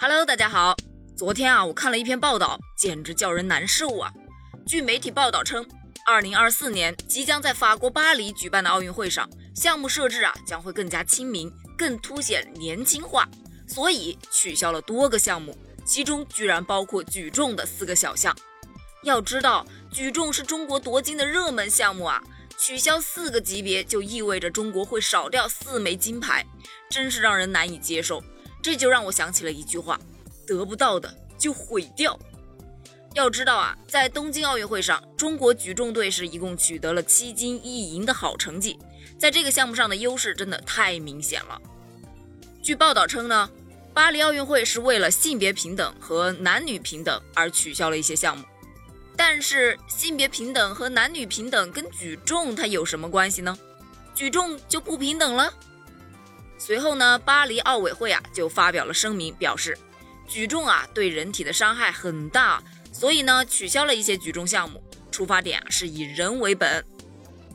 [0.00, 0.76] Hello，大家好。
[1.16, 4.12] 昨天啊，我看了一篇报道，简直叫人难受啊。
[4.64, 5.66] 据媒体报道称，
[6.06, 13.28] 二零二四年即将在法国巴黎举办的奥运会上，项目设置啊将会更加亲民，更凸显年轻化，
[13.66, 18.32] 所以取消了多个项目，其中居然包括举重的四个小项。
[19.02, 22.22] 要知道，举重是中国夺金的热门项目啊，
[22.56, 26.46] 取消四个级别就意味着中国会少掉四枚金牌，
[26.88, 28.22] 真是让人难以接受。
[28.68, 29.98] 这就让我想起了一句话：
[30.46, 32.18] 得不到的就毁掉。
[33.14, 38.78] 要知道啊，在东京奥运会上，中国举重队是一共取得了七金一银的好成绩，
[39.18, 41.58] 在这个项目上的优势真的太明显了。
[42.62, 43.48] 据报道称呢，
[43.94, 48.44] 巴黎奥运会是为了性别平等和男女平等而取消了一些项目，
[49.16, 53.58] 但是性别平等和男女平等跟举重它有什么关系呢？
[54.14, 55.50] 举重就不平等了？
[56.58, 59.78] 随后呢，巴黎奥委会啊就发表了声明，表示
[60.26, 64.82] 举重啊对人体的伤害很大，所以呢取消了一些举重项目。
[65.10, 66.84] 出发点啊是以人为本。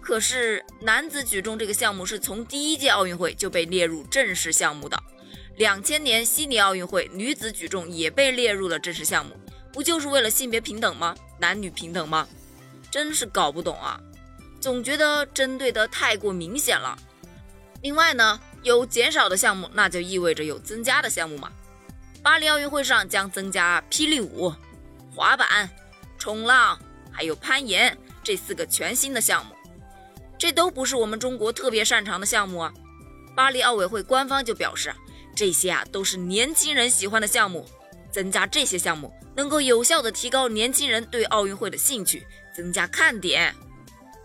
[0.00, 5.00] 可是男子举重这个项目是从第一届奥运会就被列入正式项目的，
[5.56, 9.38] 两千年悉尼奥运会女子举重也被列入了正式项目，
[9.72, 11.14] 不就是为了性别平等吗？
[11.38, 12.26] 男女平等吗？
[12.90, 14.00] 真是搞不懂啊，
[14.60, 16.98] 总觉得针对的太过明显了。
[17.80, 18.40] 另外呢。
[18.68, 21.50] 有减少的项目，那就意味着有增加的项目嘛。
[22.22, 24.52] 巴黎奥运会上将增加霹雳舞、
[25.14, 25.68] 滑板、
[26.18, 26.78] 冲浪，
[27.10, 29.54] 还有攀岩这四个全新的项目。
[30.38, 32.72] 这都不是我们中国特别擅长的项目啊。
[33.34, 34.94] 巴黎奥委会官方就表示，
[35.34, 37.66] 这些啊都是年轻人喜欢的项目，
[38.12, 43.54] 增加这些项目能够有效的提高年轻人对奥运会的兴趣，增加看点。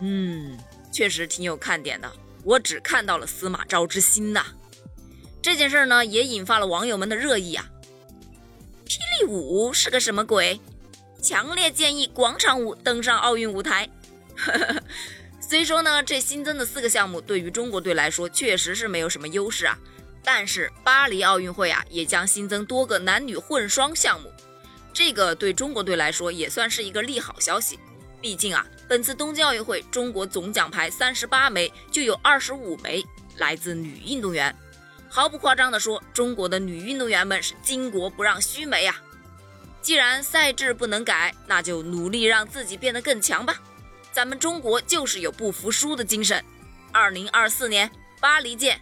[0.00, 0.58] 嗯，
[0.92, 2.12] 确实挺有看点的。
[2.46, 4.44] 我只看到了司马昭之心呐，
[5.42, 7.66] 这件事呢也引发了网友们的热议啊。
[8.86, 10.60] 霹雳舞是个什么鬼？
[11.20, 13.90] 强烈建议广场舞登上奥运舞台。
[15.40, 19.76] 虽说呢，这新增的四个项目对于中国队来说确实是没有什么优势啊，
[20.22, 24.32] 但是巴黎奥运会啊也将新增多个男女混双项目，
[24.92, 27.76] 这个对中国队来说也算是一个利好消息。
[28.20, 33.04] 毕竟啊，本次东京奥运会中国总奖牌三十八枚，就有二十五枚
[33.36, 34.54] 来自女运动员。
[35.08, 38.96] 毫不夸张地说，中国的女运动员们是巾帼不让须眉呀。
[39.80, 43.60] 既然赛制不能改，那就努力让自己变得更强吧。
[44.12, 46.42] 咱们中国就是有不服输的精神。
[46.90, 47.90] 二零二四年
[48.20, 48.80] 巴黎见。